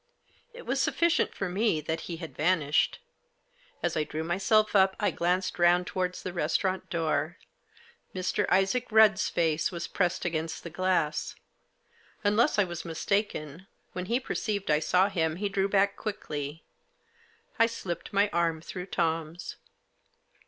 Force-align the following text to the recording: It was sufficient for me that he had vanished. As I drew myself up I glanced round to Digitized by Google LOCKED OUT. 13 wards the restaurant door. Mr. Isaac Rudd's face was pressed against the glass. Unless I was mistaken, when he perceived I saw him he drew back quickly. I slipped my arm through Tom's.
It 0.51 0.63
was 0.65 0.81
sufficient 0.81 1.31
for 1.35 1.47
me 1.47 1.79
that 1.79 2.01
he 2.09 2.17
had 2.17 2.35
vanished. 2.35 2.97
As 3.83 3.95
I 3.95 4.03
drew 4.03 4.23
myself 4.23 4.75
up 4.75 4.95
I 4.99 5.11
glanced 5.11 5.59
round 5.59 5.85
to 5.85 5.93
Digitized 5.93 5.93
by 5.93 5.97
Google 5.97 6.01
LOCKED 6.01 6.01
OUT. 6.01 6.01
13 6.01 6.01
wards 6.01 6.23
the 6.23 6.33
restaurant 6.33 6.89
door. 6.89 7.37
Mr. 8.15 8.49
Isaac 8.49 8.87
Rudd's 8.89 9.29
face 9.29 9.71
was 9.71 9.85
pressed 9.87 10.25
against 10.25 10.63
the 10.63 10.71
glass. 10.71 11.35
Unless 12.23 12.57
I 12.57 12.63
was 12.63 12.83
mistaken, 12.83 13.67
when 13.93 14.05
he 14.05 14.19
perceived 14.19 14.71
I 14.71 14.79
saw 14.79 15.07
him 15.07 15.35
he 15.35 15.49
drew 15.49 15.69
back 15.69 15.95
quickly. 15.95 16.63
I 17.59 17.67
slipped 17.67 18.11
my 18.11 18.27
arm 18.29 18.59
through 18.59 18.87
Tom's. 18.87 19.57